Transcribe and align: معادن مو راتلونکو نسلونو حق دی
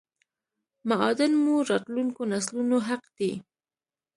معادن 0.89 1.31
مو 1.43 1.53
راتلونکو 1.69 2.21
نسلونو 2.31 2.77
حق 2.87 3.03
دی 3.17 3.31